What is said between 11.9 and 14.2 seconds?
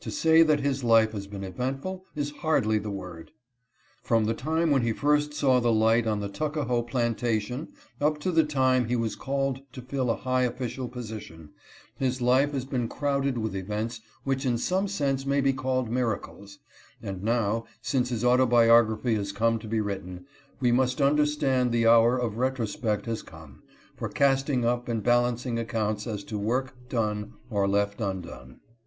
his life has been crowded with events